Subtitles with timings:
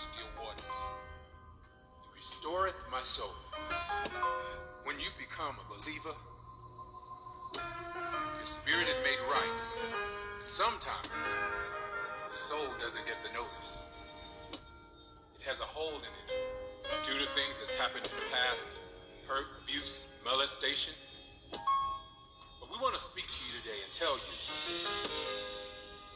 [0.00, 0.64] still waters.
[2.00, 3.36] He restoreth my soul.
[4.84, 6.16] When you become a believer,
[7.52, 9.60] your spirit is made right.
[10.40, 11.28] And sometimes
[12.32, 13.76] the soul doesn't get the notice.
[15.36, 18.72] It has a hole in it due to things that's happened in the past
[19.28, 20.94] hurt, abuse, molestation.
[21.52, 24.34] But we want to speak to you today and tell you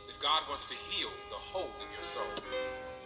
[0.08, 2.32] that God wants to heal the hole in your soul.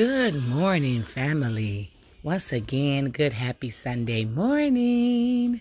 [0.00, 1.90] Good morning, family.
[2.22, 5.60] Once again, good happy Sunday morning.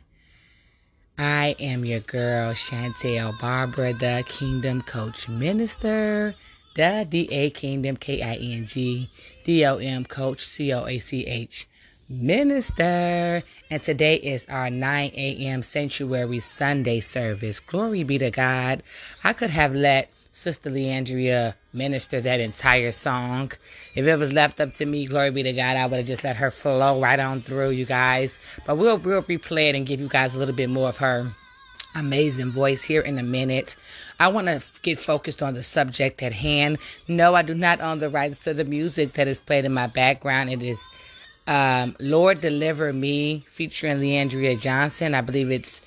[1.17, 6.35] I am your girl, Chantel Barbara, the Kingdom Coach Minister,
[6.73, 9.09] the D-A Kingdom, K-I-N-G,
[9.43, 11.67] D-O-M Coach, C-O-A-C-H
[12.07, 13.43] Minister.
[13.69, 15.63] And today is our 9 a.m.
[15.63, 17.59] Sanctuary Sunday service.
[17.59, 18.83] Glory be to God.
[19.21, 23.51] I could have let Sister Leandria minister that entire song.
[23.95, 26.23] If it was left up to me, glory be to God, I would have just
[26.23, 28.37] let her flow right on through, you guys.
[28.65, 31.31] But we'll, we'll replay it and give you guys a little bit more of her
[31.95, 33.75] amazing voice here in a minute.
[34.19, 36.77] I want to get focused on the subject at hand.
[37.07, 39.87] No, I do not own the rights to the music that is played in my
[39.87, 40.51] background.
[40.51, 40.79] It is
[41.47, 45.15] um, Lord Deliver Me featuring Leandria Johnson.
[45.15, 45.81] I believe it's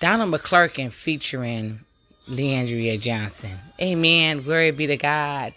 [0.00, 1.85] Donald McClurkin featuring
[2.28, 3.58] Leandria Johnson.
[3.80, 4.42] Amen.
[4.42, 5.54] Glory be to God.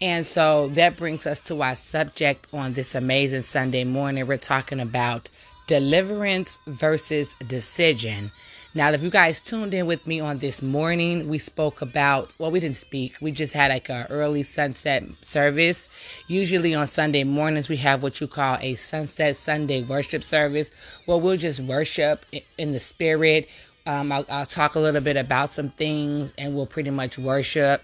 [0.00, 4.26] And so that brings us to our subject on this amazing Sunday morning.
[4.26, 5.28] We're talking about
[5.68, 8.32] deliverance versus decision.
[8.74, 12.50] Now, if you guys tuned in with me on this morning, we spoke about, well,
[12.50, 13.16] we didn't speak.
[13.20, 15.90] We just had like an early sunset service.
[16.26, 20.70] Usually on Sunday mornings, we have what you call a sunset Sunday worship service
[21.04, 22.24] where we'll just worship
[22.56, 23.46] in the spirit.
[23.86, 27.82] Um, I'll, I'll talk a little bit about some things and we'll pretty much worship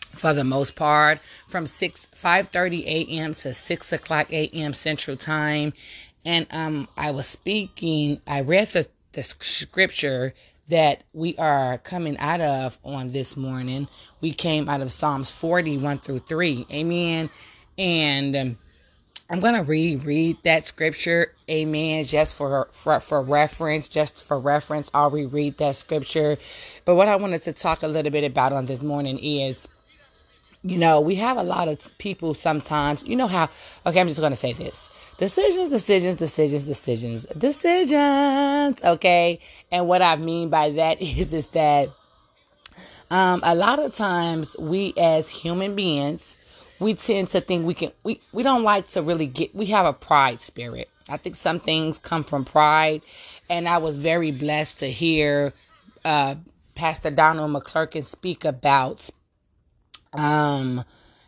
[0.00, 5.72] for the most part from 6 5.30 a.m to 6 o'clock a.m central time.
[6.24, 10.34] And um i was speaking i read the, the scripture
[10.68, 13.88] that we are coming out of on this morning.
[14.20, 17.30] We came out of psalms 41 through 3 amen.
[17.78, 18.58] And um,
[19.30, 24.90] i'm gonna reread that scripture amen just for, for for reference just for reference.
[24.94, 26.38] I'll reread that scripture.
[26.84, 29.68] But what i wanted to talk a little bit about on this morning is
[30.62, 33.48] you know, we have a lot of people sometimes, you know how,
[33.86, 34.90] okay, I'm just to say this.
[35.16, 39.38] Decisions, decisions, decisions, decisions, decisions, okay?
[39.70, 41.90] And what I mean by that is, is that,
[43.10, 46.37] um, a lot of times we as human beings,
[46.80, 49.86] we tend to think we can, we, we don't like to really get, we have
[49.86, 50.88] a pride spirit.
[51.10, 53.02] I think some things come from pride.
[53.50, 55.54] And I was very blessed to hear,
[56.04, 56.36] uh,
[56.74, 59.10] Pastor Donald McClurkin speak about
[60.14, 60.84] um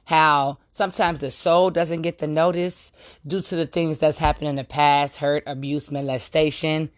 [0.07, 2.91] how sometimes the soul doesn't get the notice
[3.27, 6.91] due to the things that's happened in the past hurt abuse molestation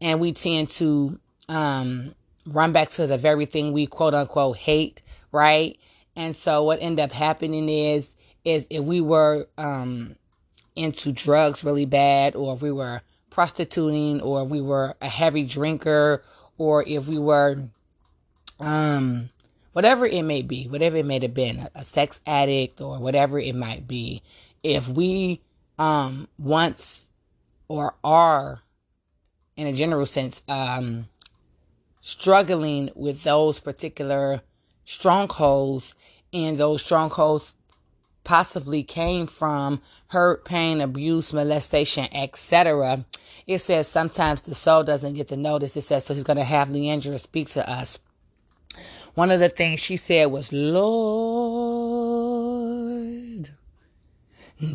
[0.00, 2.14] and we tend to um
[2.46, 5.78] run back to the very thing we quote unquote hate right
[6.16, 10.16] and so what ended up happening is is if we were um
[10.76, 13.00] into drugs really bad or if we were
[13.30, 16.22] prostituting or if we were a heavy drinker
[16.58, 17.56] or if we were
[18.58, 19.30] um
[19.72, 23.54] whatever it may be, whatever it may have been, a, sex addict or whatever it
[23.54, 24.22] might be,
[24.62, 25.40] if we
[25.78, 27.08] um once
[27.68, 28.58] or are
[29.56, 31.06] in a general sense um
[32.00, 34.40] struggling with those particular
[34.84, 35.94] strongholds
[36.32, 37.54] and those strongholds
[38.24, 43.04] possibly came from hurt, pain, abuse, molestation, etc.
[43.46, 45.76] It says sometimes the soul doesn't get the notice.
[45.76, 47.98] It says so he's going to have Leandria speak to us
[49.14, 50.90] one of the things she said was, Lord,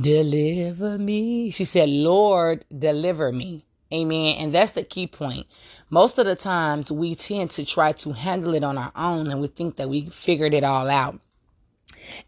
[0.02, 1.52] deliver me.
[1.52, 3.64] She said, Lord, deliver me.
[3.94, 4.38] Amen.
[4.40, 5.46] And that's the key point.
[5.90, 9.40] Most of the times we tend to try to handle it on our own and
[9.40, 11.20] we think that we figured it all out.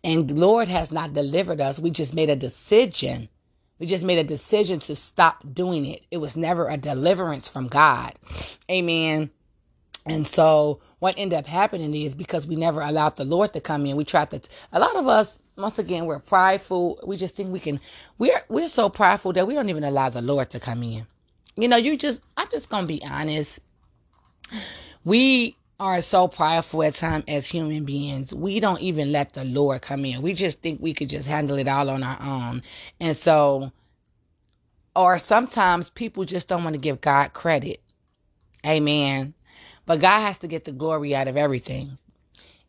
[0.03, 1.79] And Lord has not delivered us.
[1.79, 3.29] We just made a decision
[3.79, 6.05] We just made a decision to stop doing it.
[6.11, 8.13] It was never a deliverance from God.
[8.71, 9.31] Amen.
[10.07, 13.85] And so what ended up happening is because we never allowed the Lord to come
[13.85, 14.41] in, we tried to,
[14.73, 16.99] a lot of us, once again, we're prideful.
[17.05, 17.79] We just think we can,
[18.17, 21.07] we're, we're so prideful that we don't even allow the Lord to come in.
[21.57, 23.59] You know, you just, I'm just going to be honest.
[25.05, 28.33] We are so prideful at times as human beings.
[28.33, 30.21] We don't even let the Lord come in.
[30.21, 32.63] We just think we could just handle it all on our own.
[32.99, 33.71] And so,
[34.95, 37.81] or sometimes people just don't want to give God credit.
[38.65, 39.35] Amen.
[39.85, 41.97] But God has to get the glory out of everything.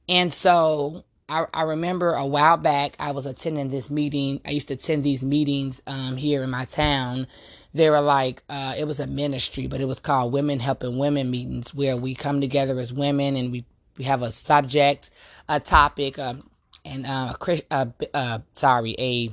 [0.09, 4.41] And so I, I remember a while back I was attending this meeting.
[4.47, 7.27] I used to attend these meetings um, here in my town
[7.75, 11.31] they were like uh, it was a ministry but it was called women helping women
[11.31, 13.65] meetings where we come together as women and we
[13.97, 15.11] we have a subject
[15.49, 16.49] a topic um,
[16.85, 17.35] and uh,
[17.71, 19.31] a uh, sorry a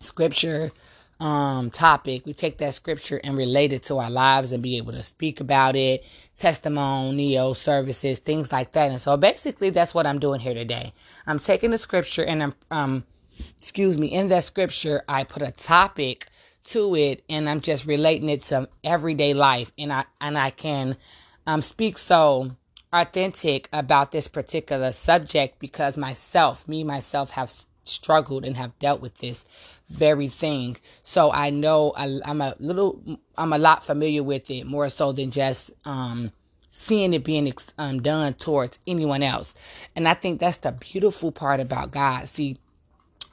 [0.00, 0.70] scripture
[1.18, 2.26] um, topic.
[2.26, 5.40] We take that scripture and relate it to our lives and be able to speak
[5.40, 6.04] about it
[6.38, 8.90] testimonial services things like that.
[8.90, 10.92] And so basically that's what i'm doing here today.
[11.26, 13.04] I'm taking the scripture and i'm um
[13.58, 16.26] excuse me in that scripture i put a topic
[16.66, 20.96] to it and I'm just relating it to everyday life and I and I can
[21.46, 22.50] um, speak so
[22.92, 27.50] authentic about this particular subject because myself, me myself have
[27.84, 29.44] struggled and have dealt with this
[29.88, 30.76] very thing.
[31.02, 33.00] So I know I, am a little
[33.36, 36.32] I'm a lot familiar with it more so than just um,
[36.70, 39.54] seeing it being um, done towards anyone else.
[39.94, 42.28] And I think that's the beautiful part about God.
[42.28, 42.58] See,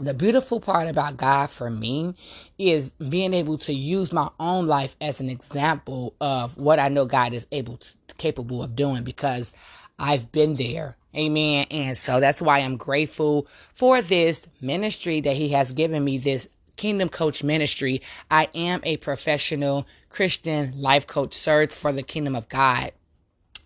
[0.05, 2.15] the beautiful part about God for me
[2.57, 7.05] is being able to use my own life as an example of what I know
[7.05, 9.53] God is able to, capable of doing because
[9.99, 10.97] I've been there.
[11.15, 11.67] Amen.
[11.69, 16.47] And so that's why I'm grateful for this ministry that he has given me this
[16.75, 18.01] Kingdom Coach Ministry.
[18.31, 22.91] I am a professional Christian life coach served for the kingdom of God.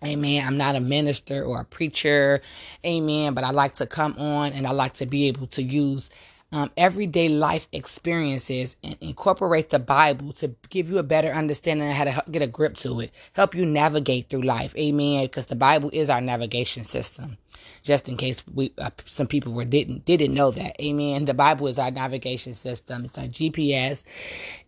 [0.05, 0.45] Amen.
[0.45, 2.41] I'm not a minister or a preacher.
[2.85, 3.33] Amen.
[3.33, 6.09] But I like to come on and I like to be able to use
[6.51, 11.95] um, everyday life experiences and incorporate the Bible to give you a better understanding of
[11.95, 14.75] how to get a grip to it, help you navigate through life.
[14.77, 15.25] Amen.
[15.25, 17.37] Because the Bible is our navigation system.
[17.83, 20.81] Just in case we uh, some people were didn't didn't know that.
[20.81, 21.25] Amen.
[21.25, 23.05] The Bible is our navigation system.
[23.05, 24.03] It's our GPS.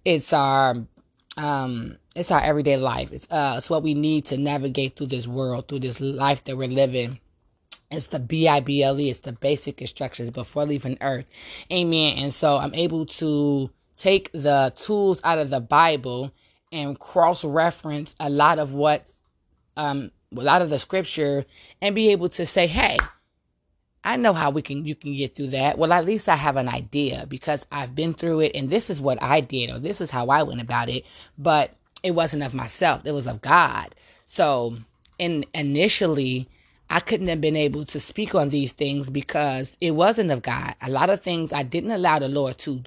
[0.06, 0.76] It's our
[1.38, 3.12] um it's our everyday life.
[3.14, 6.58] It's uh it's what we need to navigate through this world, through this life that
[6.58, 7.20] we're living.
[7.90, 9.10] It's the B I B L E.
[9.10, 11.30] It's the basic instructions before leaving Earth.
[11.72, 12.18] Amen.
[12.18, 16.32] And so I'm able to take the tools out of the Bible
[16.72, 19.12] and cross reference a lot of what,
[19.76, 21.46] um, a lot of the scripture
[21.82, 22.98] and be able to say, hey,
[24.04, 25.78] I know how we can you can get through that.
[25.78, 29.02] Well, at least I have an idea because I've been through it and this is
[29.02, 31.06] what I did or this is how I went about it,
[31.38, 33.06] but it wasn't of myself.
[33.06, 33.94] It was of God.
[34.26, 34.78] So,
[35.18, 36.48] in initially
[36.90, 40.74] I couldn't have been able to speak on these things because it wasn't of God.
[40.82, 42.82] A lot of things I didn't allow the Lord to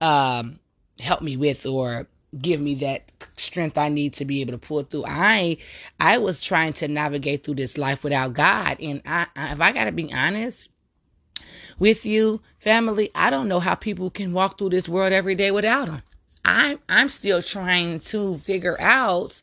[0.00, 0.58] um,
[0.98, 4.82] help me with or give me that strength I need to be able to pull
[4.82, 5.04] through.
[5.06, 5.58] I
[6.00, 9.70] I was trying to navigate through this life without God, and I, I if I
[9.70, 10.70] got to be honest
[11.78, 15.52] with you, family, I don't know how people can walk through this world every day
[15.52, 16.02] without Him.
[16.44, 19.40] I'm I'm still trying to figure out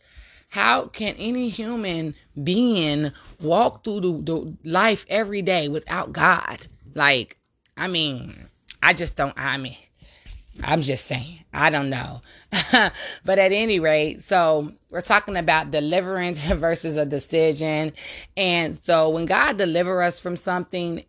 [0.49, 6.67] how can any human being walk through the, the life every day without God?
[6.93, 7.37] Like,
[7.77, 8.35] I mean,
[8.83, 9.33] I just don't.
[9.37, 9.77] I mean,
[10.63, 11.39] I'm just saying.
[11.53, 12.21] I don't know.
[12.71, 17.93] but at any rate, so we're talking about deliverance versus a decision.
[18.37, 21.03] And so when God deliver us from something,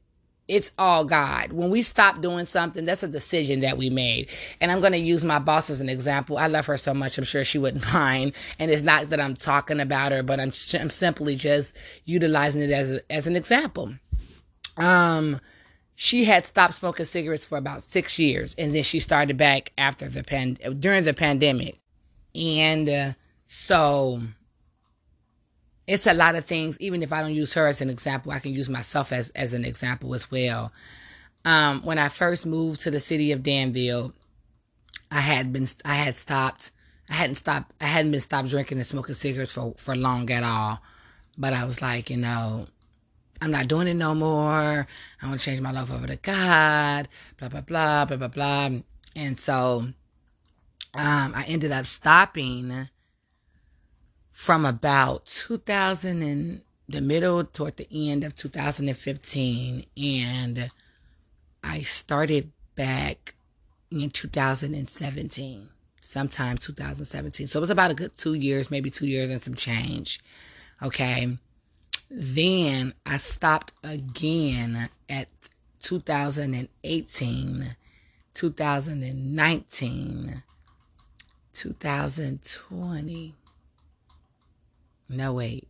[0.52, 1.52] it's all God.
[1.52, 4.28] When we stop doing something, that's a decision that we made.
[4.60, 6.36] And I'm going to use my boss as an example.
[6.36, 7.16] I love her so much.
[7.16, 8.34] I'm sure she wouldn't mind.
[8.58, 12.70] And it's not that I'm talking about her, but I'm, I'm simply just utilizing it
[12.70, 13.94] as, a, as an example.
[14.76, 15.40] Um,
[15.94, 20.08] she had stopped smoking cigarettes for about six years and then she started back after
[20.08, 21.78] the pan during the pandemic
[22.34, 23.12] and uh,
[23.46, 24.22] so
[25.86, 28.38] it's a lot of things even if i don't use her as an example i
[28.38, 30.72] can use myself as as an example as well
[31.44, 34.12] um, when i first moved to the city of danville
[35.10, 36.70] i had been i had stopped
[37.10, 40.44] i hadn't stopped i hadn't been stopped drinking and smoking cigarettes for for long at
[40.44, 40.80] all
[41.36, 42.66] but i was like you know
[43.42, 44.86] I'm not doing it no more.
[45.20, 47.08] I want to change my life over to God,
[47.38, 48.70] blah, blah, blah, blah, blah, blah.
[49.16, 49.84] And so
[50.94, 52.88] um, I ended up stopping
[54.32, 59.84] from about 2000 and the middle toward the end of 2015.
[59.96, 60.70] And
[61.62, 63.34] I started back
[63.90, 65.68] in 2017,
[66.00, 67.46] sometime 2017.
[67.46, 70.20] So it was about a good two years, maybe two years and some change.
[70.82, 71.38] Okay.
[72.10, 75.28] Then I stopped again at
[75.80, 77.76] 2018,
[78.34, 80.42] 2019,
[81.52, 83.34] 2020.
[85.12, 85.68] No, wait.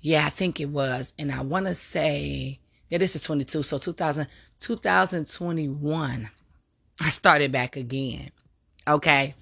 [0.00, 1.14] Yeah, I think it was.
[1.18, 2.58] And I want to say,
[2.88, 3.62] yeah, this is 22.
[3.62, 4.26] So 2000,
[4.60, 6.30] 2021,
[7.00, 8.30] I started back again.
[8.88, 9.34] Okay.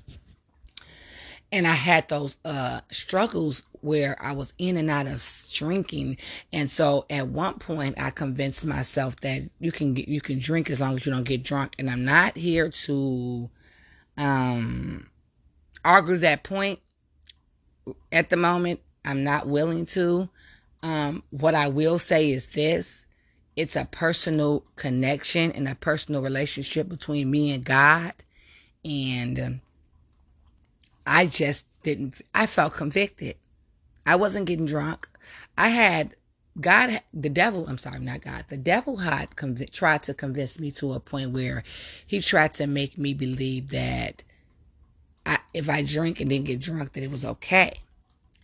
[1.50, 6.18] And I had those uh struggles where I was in and out of drinking.
[6.52, 10.68] And so at one point I convinced myself that you can get you can drink
[10.68, 11.74] as long as you don't get drunk.
[11.78, 13.48] And I'm not here to
[14.18, 15.08] um
[15.84, 16.80] argue that point
[18.12, 18.80] at the moment.
[19.08, 20.28] I'm not willing to.
[20.82, 23.06] Um, what I will say is this
[23.56, 28.12] it's a personal connection and a personal relationship between me and God.
[28.84, 29.60] And um,
[31.06, 33.36] I just didn't, I felt convicted.
[34.06, 35.08] I wasn't getting drunk.
[35.56, 36.14] I had
[36.60, 40.70] God, the devil, I'm sorry, not God, the devil had conv- tried to convince me
[40.72, 41.64] to a point where
[42.06, 44.22] he tried to make me believe that
[45.24, 47.72] I, if I drink and didn't get drunk, that it was okay.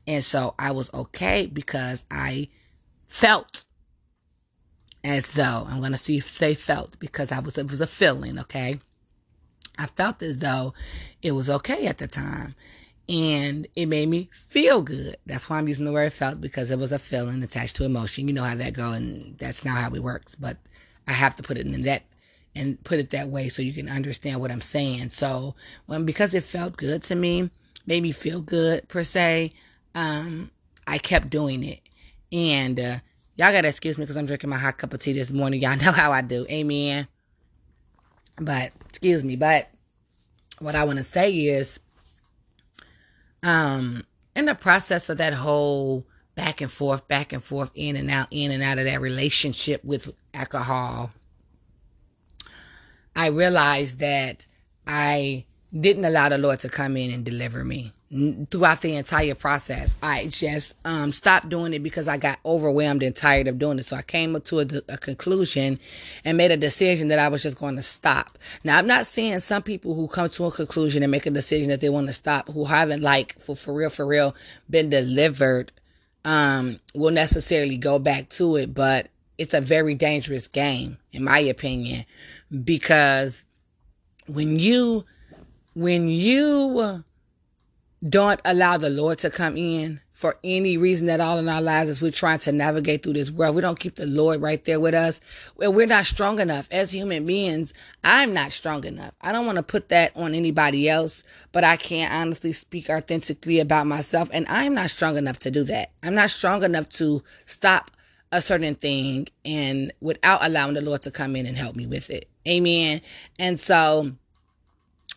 [0.07, 2.49] And so I was okay because I
[3.07, 3.65] felt
[5.03, 8.79] as though I'm to see say felt because I was it was a feeling, okay?
[9.79, 10.73] I felt as though
[11.23, 12.55] it was okay at the time
[13.09, 15.17] and it made me feel good.
[15.27, 18.29] That's why I'm using the word felt because it was a feeling attached to emotion.
[18.29, 20.57] You know how that go and that's not how it works, but
[21.07, 22.05] I have to put it in that
[22.55, 25.11] and put it that way so you can understand what I'm saying.
[25.11, 25.55] So,
[25.87, 27.51] when because it felt good to me,
[27.87, 29.53] made me feel good per se,
[29.95, 30.51] um
[30.87, 31.81] I kept doing it.
[32.33, 32.97] And uh
[33.37, 35.61] Y'all gotta excuse me because I'm drinking my hot cup of tea this morning.
[35.63, 36.47] Y'all know how I do.
[36.49, 37.09] Amen.
[38.37, 39.37] But excuse me.
[39.37, 39.69] But
[40.61, 41.81] what I want to say is,
[43.43, 44.05] um,
[44.37, 48.29] in the process of that whole back and forth, back and forth, in and out,
[48.31, 51.11] in and out of that relationship with alcohol,
[53.17, 54.47] I realized that
[54.87, 57.93] I didn't allow the Lord to come in and deliver me
[58.51, 59.97] throughout the entire process.
[60.01, 63.87] I just um, stopped doing it because I got overwhelmed and tired of doing it.
[63.87, 65.81] So I came to a, a, conclusion
[66.25, 68.39] and made a decision that I was just going to stop.
[68.63, 71.71] Now, I'm not saying some people who come to a conclusion and make a decision
[71.71, 74.37] that they want to stop, who haven't like for, for real, for real,
[74.71, 75.73] been delivered,
[76.25, 78.73] um, will necessarily go back to it.
[78.75, 82.05] But it's a very dangerous game, in my opinion,
[82.63, 83.45] because
[84.29, 85.05] when you,
[85.75, 87.03] when you,
[88.09, 91.91] don't allow the Lord to come in for any reason at all in our lives
[91.91, 93.57] as we're trying to navigate through this world.
[93.57, 95.21] We don't keep the Lord right there with us.
[95.57, 97.75] We're not strong enough as human beings.
[98.05, 99.13] I'm not strong enough.
[99.21, 103.59] I don't want to put that on anybody else, but I can't honestly speak authentically
[103.59, 104.29] about myself.
[104.33, 105.91] And I'm not strong enough to do that.
[106.03, 107.91] I'm not strong enough to stop
[108.31, 112.11] a certain thing and without allowing the Lord to come in and help me with
[112.11, 112.29] it.
[112.47, 113.01] Amen.
[113.39, 114.13] And so,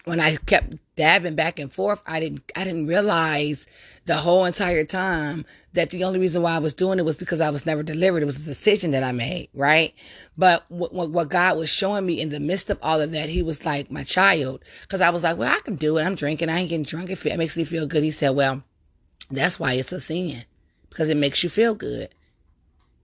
[0.08, 3.68] when I kept dabbing back and forth, I didn't I didn't realize
[4.06, 7.42] the whole entire time that the only reason why I was doing it was because
[7.42, 8.24] I was never delivered.
[8.24, 9.94] It was a decision that I made, right?
[10.38, 13.44] But what, what God was showing me in the midst of all of that, He
[13.44, 16.04] was like my child, because I was like, well, I can do it.
[16.04, 16.50] I'm drinking.
[16.50, 17.10] I ain't getting drunk.
[17.10, 18.04] It makes me feel good.
[18.04, 18.64] He said, well,
[19.30, 20.46] that's why it's a sin
[20.90, 22.10] because it makes you feel good.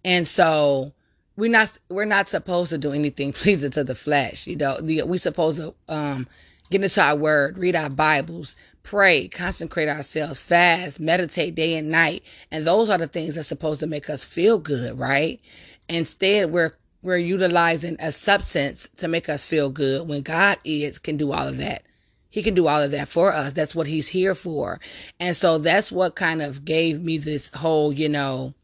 [0.05, 0.93] And so
[1.35, 4.47] we're not we're not supposed to do anything pleasing to the flesh.
[4.47, 6.27] You know, we're supposed to um
[6.73, 12.23] get into our word, read our Bibles, pray, consecrate ourselves, fast, meditate day and night.
[12.51, 15.39] And those are the things that's supposed to make us feel good, right?
[15.87, 21.17] Instead, we're we're utilizing a substance to make us feel good when God is can
[21.17, 21.83] do all of that.
[22.29, 23.53] He can do all of that for us.
[23.53, 24.79] That's what he's here for.
[25.19, 28.55] And so that's what kind of gave me this whole, you know,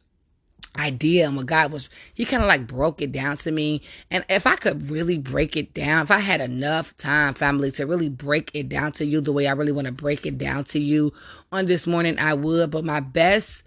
[0.80, 3.82] idea and what God was, he kind of like broke it down to me.
[4.10, 7.86] And if I could really break it down, if I had enough time, family, to
[7.86, 10.64] really break it down to you the way I really want to break it down
[10.66, 11.14] to you
[11.52, 12.72] on this morning, I would.
[12.72, 13.64] But my best,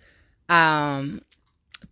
[0.49, 1.23] um,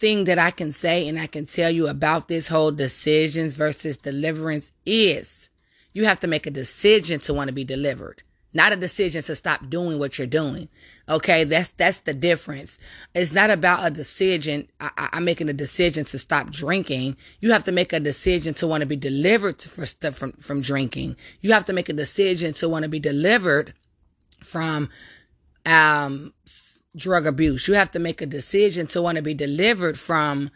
[0.00, 3.98] thing that I can say and I can tell you about this whole decisions versus
[3.98, 5.50] deliverance is
[5.92, 9.36] you have to make a decision to want to be delivered not a decision to
[9.36, 10.68] stop doing what you're doing.
[11.08, 12.78] Okay, that's that's the difference.
[13.14, 14.68] It's not about a decision.
[14.80, 17.16] I, am making a decision to stop drinking.
[17.40, 20.62] You have to make a decision to want to be delivered for stuff from from
[20.62, 21.16] drinking.
[21.40, 23.74] You have to make a decision to want to be delivered
[24.42, 24.88] from
[25.66, 26.32] um
[26.96, 27.68] drug abuse.
[27.68, 30.50] You have to make a decision to want to be delivered from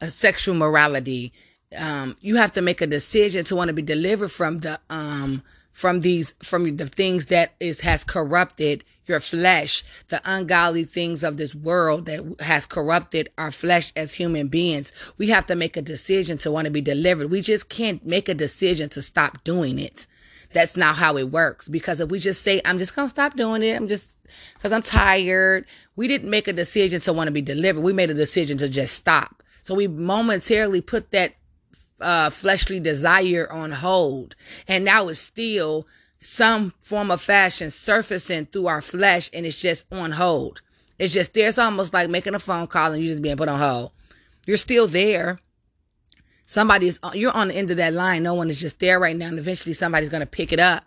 [0.00, 1.32] a sexual morality.
[1.78, 5.42] Um, you have to make a decision to want to be delivered from the um
[5.76, 9.82] from these from the things that is has corrupted your flesh.
[10.08, 14.90] The ungodly things of this world that has corrupted our flesh as human beings.
[15.18, 17.30] We have to make a decision to want to be delivered.
[17.30, 20.06] We just can't make a decision to stop doing it.
[20.50, 21.68] That's not how it works.
[21.68, 23.76] Because if we just say i'm just gonna stop doing it.
[23.76, 24.16] I'm just
[24.54, 27.82] because i'm tired we didn't make a decision to want to be delivered.
[27.82, 29.42] We made a decision to just stop.
[29.62, 31.34] So we momentarily put that
[32.00, 34.36] uh, fleshly desire on hold.
[34.68, 35.86] And now it's still
[36.20, 40.60] some form of fashion surfacing through our flesh and it's just on hold.
[40.98, 41.48] It's just there.
[41.48, 43.92] It's almost like making a phone call and you just being put on hold.
[44.46, 45.40] You're still there.
[46.46, 48.22] Somebody's, you're on the end of that line.
[48.22, 49.26] No one is just there right now.
[49.26, 50.84] And eventually somebody's going to pick it up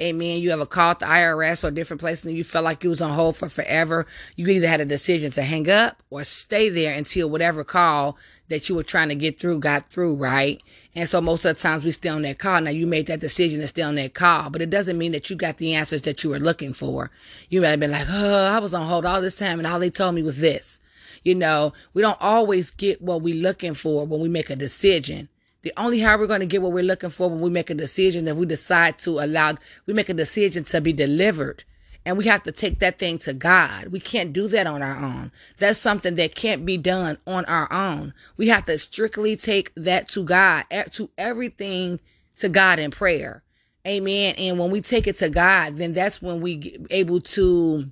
[0.00, 0.40] Amen.
[0.40, 3.10] You ever called the IRS or different places and you felt like you was on
[3.10, 4.06] hold for forever.
[4.36, 8.16] You either had a decision to hang up or stay there until whatever call
[8.48, 10.62] that you were trying to get through got through, right?
[10.94, 12.62] And so most of the times we stay on that call.
[12.62, 15.28] Now you made that decision to stay on that call, but it doesn't mean that
[15.28, 17.10] you got the answers that you were looking for.
[17.50, 19.78] You might have been like, oh, I was on hold all this time and all
[19.78, 20.80] they told me was this.
[21.22, 25.28] You know, we don't always get what we're looking for when we make a decision.
[25.62, 27.74] The only how we're going to get what we're looking for when we make a
[27.74, 29.54] decision that we decide to allow,
[29.86, 31.64] we make a decision to be delivered.
[32.04, 33.88] And we have to take that thing to God.
[33.88, 35.30] We can't do that on our own.
[35.58, 38.12] That's something that can't be done on our own.
[38.36, 40.64] We have to strictly take that to God,
[40.94, 42.00] to everything
[42.38, 43.44] to God in prayer.
[43.86, 44.34] Amen.
[44.36, 47.84] And when we take it to God, then that's when we able to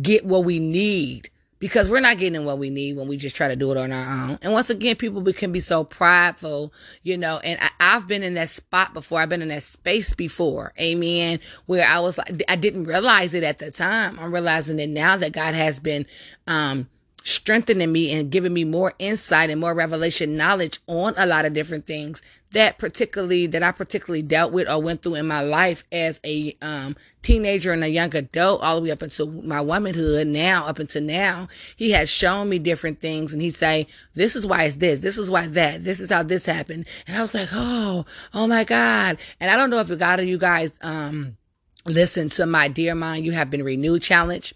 [0.00, 1.30] get what we need
[1.64, 3.90] because we're not getting what we need when we just try to do it on
[3.90, 4.38] our own.
[4.42, 8.34] And once again, people can be so prideful, you know, and I, have been in
[8.34, 9.18] that spot before.
[9.18, 10.74] I've been in that space before.
[10.78, 11.40] Amen.
[11.64, 14.18] Where I was like, I didn't realize it at the time.
[14.18, 16.04] I'm realizing it now that God has been,
[16.46, 16.90] um,
[17.24, 21.54] strengthening me and giving me more insight and more revelation knowledge on a lot of
[21.54, 25.84] different things that particularly that I particularly dealt with or went through in my life
[25.90, 30.26] as a um, teenager and a young adult all the way up until my womanhood
[30.26, 34.46] now up until now he has shown me different things and he say this is
[34.46, 36.86] why it's this this is why that this is how this happened.
[37.08, 39.18] And I was like oh oh my god.
[39.40, 41.38] And I don't know if a lot of you guys um
[41.86, 44.52] listen to my dear mind you have been renewed challenge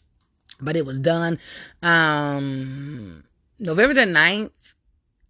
[0.61, 1.39] but it was done
[1.83, 3.25] um
[3.59, 4.51] November the 9th.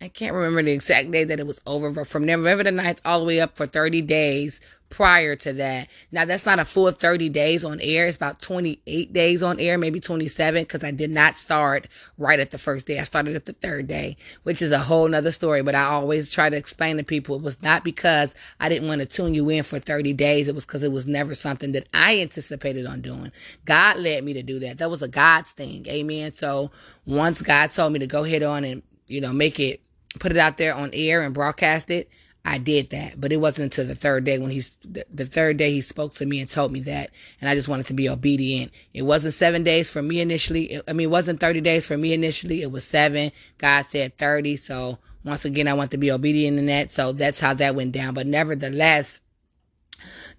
[0.00, 3.00] I can't remember the exact day that it was over, but from November the 9th
[3.04, 5.88] all the way up for 30 days prior to that.
[6.12, 8.06] Now that's not a full 30 days on air.
[8.06, 12.52] It's about 28 days on air, maybe 27, because I did not start right at
[12.52, 13.00] the first day.
[13.00, 15.62] I started at the third day, which is a whole nother story.
[15.62, 19.00] But I always try to explain to people it was not because I didn't want
[19.00, 20.46] to tune you in for 30 days.
[20.46, 23.32] It was because it was never something that I anticipated on doing.
[23.64, 24.78] God led me to do that.
[24.78, 25.87] That was a God's thing.
[25.88, 26.32] Amen.
[26.32, 26.70] So
[27.04, 29.80] once God told me to go ahead on and, you know, make it,
[30.18, 32.11] put it out there on air and broadcast it,
[32.44, 35.70] I did that, but it wasn't until the third day when he's the, third day
[35.70, 38.72] he spoke to me and told me that, and I just wanted to be obedient.
[38.94, 40.72] It wasn't seven days for me initially.
[40.72, 42.62] It, I mean, it wasn't 30 days for me initially.
[42.62, 43.33] It was seven.
[43.59, 44.57] God said 30.
[44.57, 46.90] So once again, I want to be obedient in that.
[46.90, 48.14] So that's how that went down.
[48.14, 49.20] But nevertheless,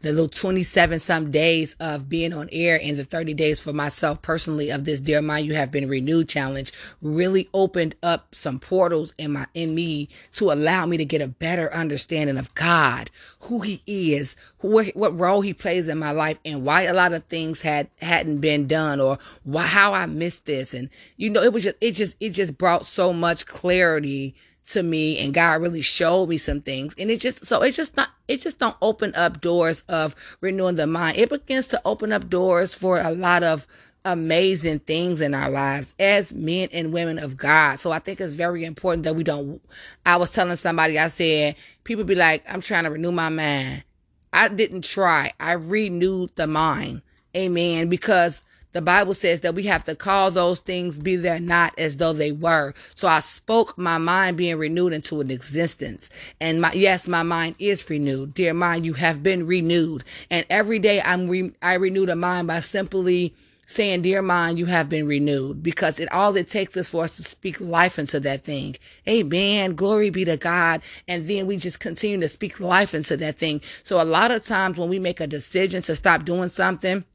[0.02, 4.22] the little 27 some days of being on air and the 30 days for myself
[4.22, 9.14] personally of this Dear Mind You Have Been Renewed challenge really opened up some portals
[9.18, 13.60] in my, in me to allow me to get a better understanding of God, who
[13.60, 17.26] he is, who, what role he plays in my life and why a lot of
[17.26, 20.74] things had, hadn't been done or why, how I missed this.
[20.74, 24.36] And, you know, it was just, it just, it just brought so much clarity
[24.70, 26.96] to me and God really showed me some things.
[26.98, 30.76] And it just, so it just not, it just don't open up doors of renewing
[30.76, 31.18] the mind.
[31.18, 33.66] It begins to open up doors for a lot of
[34.06, 37.80] amazing things in our lives as men and women of God.
[37.80, 39.62] So I think it's very important that we don't,
[40.06, 43.84] I was telling somebody, I said, people be like, I'm trying to renew my mind.
[44.32, 45.32] I didn't try.
[45.40, 47.02] I renewed the mind.
[47.36, 47.90] Amen.
[47.90, 51.98] Because the Bible says that we have to call those things be there not as
[51.98, 52.74] though they were.
[52.96, 56.10] So I spoke my mind being renewed into an existence.
[56.40, 58.36] And my, yes, my mind is renewed.
[58.36, 60.04] Dear mind, you have been renewed.
[60.30, 63.34] And every day I'm re, I renew the mind by simply
[63.66, 67.18] saying, dear mind, you have been renewed because it all it takes is for us
[67.18, 68.76] to speak life into that thing.
[69.08, 69.76] Amen.
[69.76, 70.82] Glory be to God.
[71.08, 73.62] And then we just continue to speak life into that thing.
[73.84, 77.06] So a lot of times when we make a decision to stop doing something,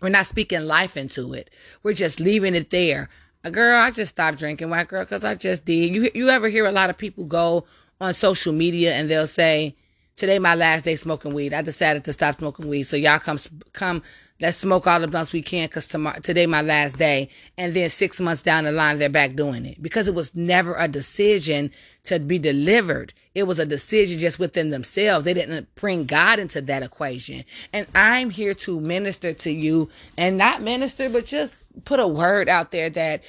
[0.00, 1.50] we're not speaking life into it.
[1.82, 3.08] We're just leaving it there.
[3.44, 5.94] A girl, I just stopped drinking, white girl, because I just did.
[5.94, 7.64] You you ever hear a lot of people go
[8.00, 9.76] on social media and they'll say
[10.18, 11.54] Today my last day smoking weed.
[11.54, 12.82] I decided to stop smoking weed.
[12.82, 13.38] So y'all come
[13.72, 14.02] come
[14.40, 17.88] let's smoke all the blunts we can cuz tomorrow today my last day and then
[17.88, 21.70] 6 months down the line they're back doing it because it was never a decision
[22.02, 23.14] to be delivered.
[23.36, 25.24] It was a decision just within themselves.
[25.24, 27.44] They didn't bring God into that equation.
[27.72, 31.54] And I'm here to minister to you and not minister but just
[31.84, 33.22] put a word out there that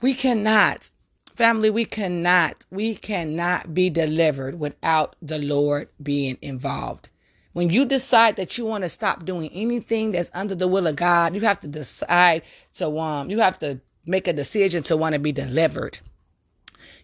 [0.00, 0.88] we cannot
[1.36, 7.10] Family, we cannot, we cannot be delivered without the Lord being involved.
[7.52, 10.96] When you decide that you want to stop doing anything that's under the will of
[10.96, 12.42] God, you have to decide
[12.74, 15.98] to um you have to make a decision to want to be delivered.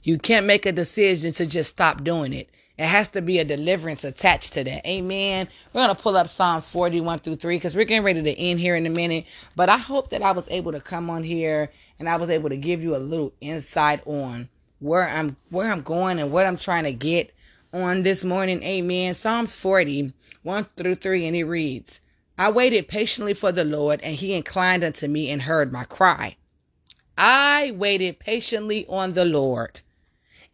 [0.02, 2.48] You can't make a decision to just stop doing it.
[2.78, 4.86] It has to be a deliverance attached to that.
[4.86, 5.46] Amen.
[5.72, 8.60] We're going to pull up Psalms 41 through 3 because we're getting ready to end
[8.60, 9.26] here in a minute.
[9.54, 11.70] But I hope that I was able to come on here
[12.02, 14.48] and I was able to give you a little insight on
[14.80, 17.32] where I'm where I'm going and what I'm trying to get
[17.72, 18.60] on this morning.
[18.64, 19.14] Amen.
[19.14, 20.12] Psalms 40,
[20.42, 22.00] 1 through 3, and it reads,
[22.36, 26.36] I waited patiently for the Lord, and he inclined unto me and heard my cry.
[27.16, 29.80] I waited patiently on the Lord,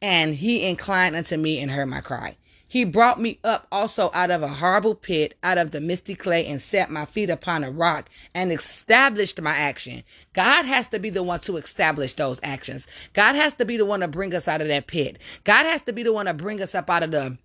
[0.03, 2.37] and he inclined unto me and heard my cry.
[2.69, 6.47] He brought me up also out of a horrible pit, out of the misty clay,
[6.47, 10.05] and set my feet upon a rock and established my action.
[10.35, 12.87] God has to be the one to establish those actions.
[13.15, 15.19] God has to be the one to bring us out of that pit.
[15.45, 17.39] God has to be the one to bring us up out of the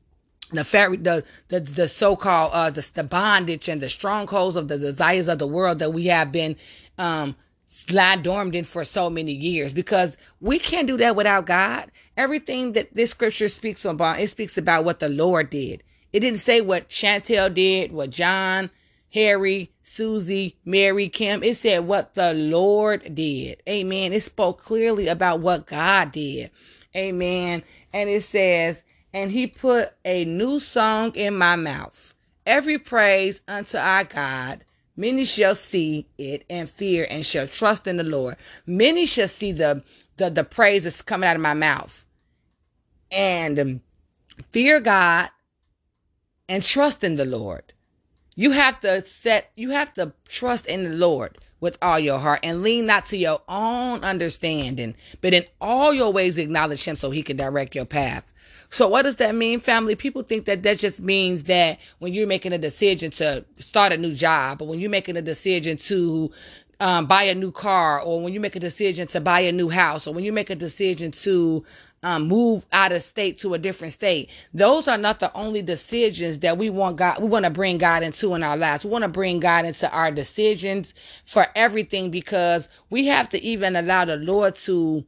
[0.52, 4.78] the fairy the the, the so-called uh the, the bondage and the strongholds of the
[4.78, 6.56] desires of the world that we have been
[7.00, 7.36] um
[7.92, 11.92] lie dormant in for so many years because we can't do that without God.
[12.18, 15.84] Everything that this scripture speaks about, it speaks about what the Lord did.
[16.12, 18.70] It didn't say what Chantel did, what John,
[19.14, 21.44] Harry, Susie, Mary, Kim.
[21.44, 23.62] It said what the Lord did.
[23.68, 24.14] Amen.
[24.14, 26.52] It spoke clearly about what God did.
[26.96, 27.64] Amen.
[27.94, 28.82] And it says,
[29.14, 32.14] and he put a new song in my mouth.
[32.46, 37.98] Every praise unto our God Many shall see it and fear and shall trust in
[37.98, 38.36] the Lord.
[38.66, 39.84] Many shall see the
[40.18, 42.06] the, the praise that's coming out of my mouth
[43.12, 43.82] and um,
[44.52, 45.30] fear God
[46.50, 47.74] and trust in the Lord.
[48.36, 52.42] You have to set, you have to trust in the Lord with all your heart
[52.44, 57.12] and lean not to your own understanding, but in all your ways acknowledge him so
[57.12, 58.33] he can direct your path.
[58.74, 59.96] So what does that mean, family?
[59.96, 63.98] People think that that just means that when you're making a decision to start a
[63.98, 66.32] new job or when you're making a decision to
[66.80, 69.70] um, buy a new car or when you make a decision to buy a new
[69.70, 71.64] house or when you make a decision to
[72.02, 74.32] um, move out of state to a different state.
[74.56, 78.02] Those are not the only decisions that we want God, we want to bring God
[78.02, 78.86] into in our lives.
[78.86, 83.76] We want to bring God into our decisions for everything because we have to even
[83.76, 85.06] allow the Lord to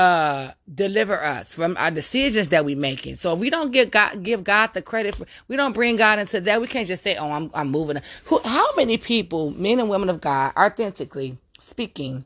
[0.00, 3.16] uh deliver us from our decisions that we're making.
[3.16, 6.18] So if we don't give God give God the credit for we don't bring God
[6.18, 9.78] into that, we can't just say, "Oh, I'm I'm moving." Who, how many people, men
[9.78, 12.24] and women of God, authentically speaking,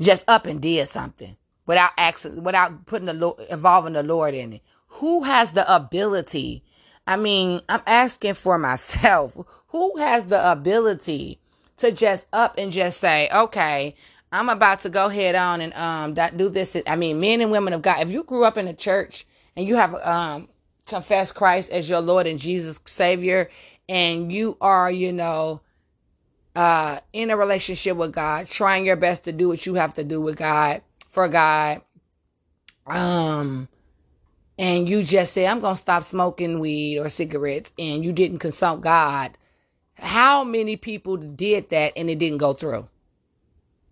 [0.00, 4.54] just up and did something without asking, without putting the Lord, involving the Lord in
[4.54, 4.62] it?
[5.00, 6.64] Who has the ability?
[7.06, 9.36] I mean, I'm asking for myself.
[9.68, 11.38] Who has the ability
[11.78, 13.94] to just up and just say, "Okay,
[14.32, 16.76] I'm about to go head on and um that do this.
[16.86, 18.00] I mean, men and women of God.
[18.00, 20.48] If you grew up in a church and you have um
[20.86, 23.50] confessed Christ as your Lord and Jesus Savior,
[23.88, 25.60] and you are, you know,
[26.56, 30.04] uh in a relationship with God, trying your best to do what you have to
[30.04, 31.82] do with God for God,
[32.86, 33.68] um,
[34.58, 38.80] and you just say, I'm gonna stop smoking weed or cigarettes, and you didn't consult
[38.80, 39.36] God.
[39.98, 42.88] How many people did that and it didn't go through?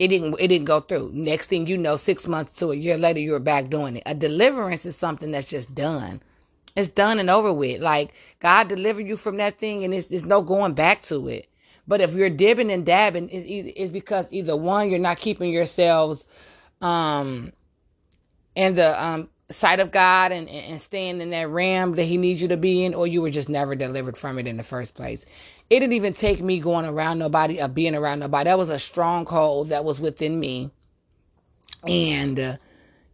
[0.00, 1.12] It didn't it didn't go through.
[1.14, 4.04] Next thing you know, six months to a year later, you're back doing it.
[4.06, 6.22] A deliverance is something that's just done.
[6.76, 7.82] It's done and over with.
[7.82, 11.48] Like God delivered you from that thing, and it's, there's no going back to it.
[11.88, 13.46] But if you're dibbing and dabbing, it's,
[13.78, 16.26] it's because either one, you're not keeping yourselves
[16.82, 17.52] um
[18.56, 22.42] in the um sight of God and, and staying in that realm that He needs
[22.42, 24.94] you to be in, or you were just never delivered from it in the first
[24.94, 25.26] place.
[25.70, 28.44] It didn't even take me going around nobody or being around nobody.
[28.44, 30.70] That was a stronghold that was within me.
[31.86, 32.56] And uh,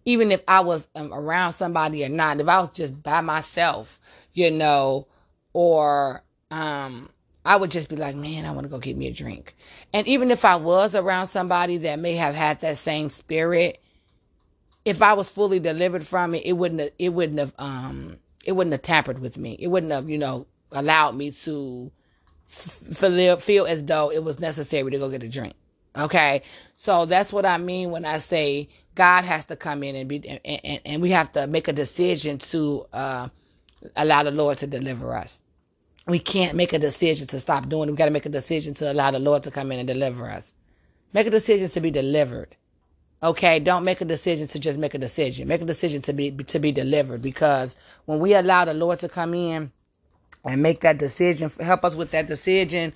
[0.07, 4.01] even if I was um, around somebody or not, if I was just by myself,
[4.33, 5.07] you know,
[5.53, 7.11] or um,
[7.45, 9.55] I would just be like, man, I want to go get me a drink.
[9.93, 13.81] And even if I was around somebody that may have had that same spirit,
[14.85, 18.53] if I was fully delivered from it, it wouldn't have, it wouldn't have um it
[18.53, 19.57] wouldn't have tampered with me.
[19.59, 21.91] It wouldn't have, you know, allowed me to
[22.49, 25.55] feel feel as though it was necessary to go get a drink.
[25.97, 26.43] Okay?
[26.77, 30.29] So that's what I mean when I say God has to come in and be
[30.29, 33.29] and, and, and we have to make a decision to uh
[33.97, 35.41] allow the Lord to deliver us.
[36.09, 37.93] We can't make a decision to stop doing it.
[37.93, 40.31] We got to make a decision to allow the Lord to come in and deliver
[40.31, 40.55] us.
[41.15, 42.57] Make a decision to be delivered.
[43.23, 45.49] Okay, don't make a decision to just make a decision.
[45.49, 49.09] Make a decision to be to be delivered because when we allow the Lord to
[49.11, 49.73] come in
[50.47, 52.93] and make that decision, help us with that decision,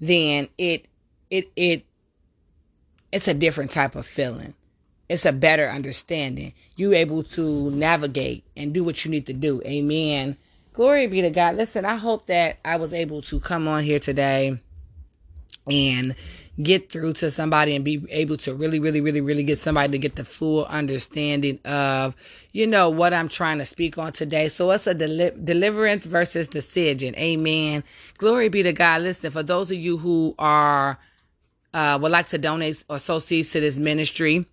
[0.00, 0.86] then it
[1.30, 1.84] it it
[3.12, 4.54] it's a different type of feeling.
[5.08, 6.54] It's a better understanding.
[6.76, 9.62] You able to navigate and do what you need to do.
[9.64, 10.36] Amen.
[10.72, 11.56] Glory be to God.
[11.56, 14.58] Listen, I hope that I was able to come on here today
[15.70, 16.14] and
[16.62, 19.98] get through to somebody and be able to really, really, really, really get somebody to
[19.98, 22.14] get the full understanding of,
[22.52, 24.48] you know, what I'm trying to speak on today.
[24.48, 27.14] So it's a deli- deliverance versus decision.
[27.16, 27.82] Amen.
[28.18, 29.02] Glory be to God.
[29.02, 30.98] Listen, for those of you who are,
[31.72, 34.46] uh, would like to donate or associate to this ministry,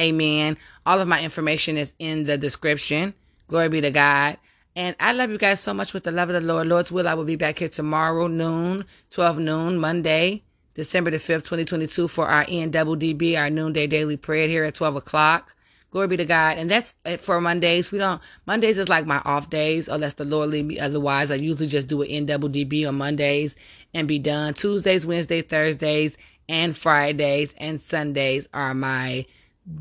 [0.00, 0.56] amen.
[0.84, 3.14] All of my information is in the description.
[3.46, 4.38] Glory be to God.
[4.74, 6.66] And I love you guys so much with the love of the Lord.
[6.66, 10.42] Lord's will, I will be back here tomorrow noon, 12 noon, Monday.
[10.78, 15.56] December the 5th, 2022 for our NWDB, our noonday daily prayer here at 12 o'clock.
[15.90, 16.56] Glory be to God.
[16.56, 17.90] And that's it for Mondays.
[17.90, 21.32] We don't, Mondays is like my off days, unless the Lord lead me otherwise.
[21.32, 23.56] I usually just do an NWDB on Mondays
[23.92, 24.54] and be done.
[24.54, 26.16] Tuesdays, Wednesdays, Thursdays,
[26.48, 29.26] and Fridays and Sundays are my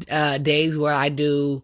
[0.10, 1.62] uh, days where I do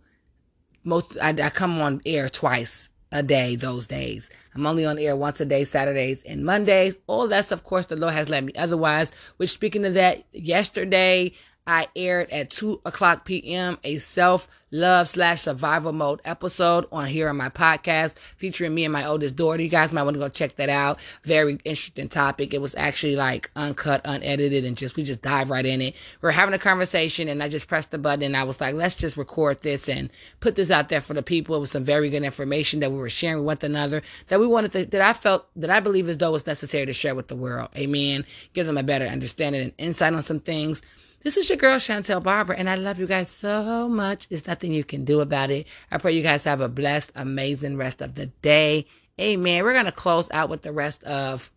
[0.84, 4.30] most, I, I come on air twice a day those days.
[4.56, 6.97] I'm only on air once a day, Saturdays and Mondays.
[7.08, 9.13] All that's, of course, the Lord has let me otherwise.
[9.38, 11.32] Which, speaking of that, yesterday
[11.65, 13.78] I aired at 2 o'clock p.m.
[13.84, 18.91] a self love slash survival mode episode on here on my podcast featuring me and
[18.91, 19.62] my oldest daughter.
[19.62, 20.99] You guys might want to go check that out.
[21.23, 22.54] Very interesting topic.
[22.54, 25.95] It was actually like uncut, unedited, and just we just dive right in it.
[26.21, 28.76] We are having a conversation, and I just pressed the button and I was like,
[28.76, 30.10] let's just record this and
[30.41, 31.56] put this out there for the people.
[31.56, 34.47] It was some very good information that we were sharing with one another that we
[34.47, 37.28] wanted to, that I felt that I believe as though was necessary to share with
[37.30, 37.69] the world.
[37.78, 38.26] Amen.
[38.54, 40.82] Give them a better understanding and insight on some things.
[41.24, 44.28] This is your girl, Chantel Barber, and I love you guys so much.
[44.30, 45.68] It's nothing you can do about it.
[45.90, 48.88] I pray you guys have a blessed, amazing rest of the day.
[49.22, 49.64] Amen.
[49.64, 51.50] We're going to close out with the rest of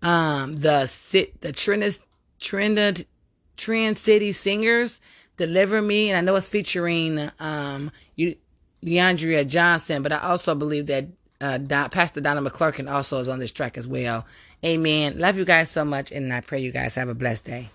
[0.00, 1.98] um the sit the Trinidad
[2.38, 3.04] Trinidad
[3.56, 5.00] Tri-City Singers
[5.36, 8.36] Deliver Me, and I know it's featuring um you
[8.84, 11.06] Leandria Johnson, but I also believe that
[11.40, 14.24] uh, Don, Pastor Donna McClurkin also is on this track as well.
[14.64, 15.18] Amen.
[15.18, 17.68] Love you guys so much, and I pray you guys have a blessed day.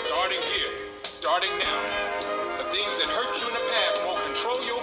[0.00, 0.72] Starting here,
[1.04, 1.80] starting now.
[2.56, 4.79] The things that hurt you in the past won't control your